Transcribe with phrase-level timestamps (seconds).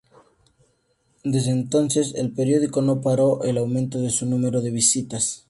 [1.23, 5.39] Desde entonces, el periódico no paró el aumento de su número de visitas.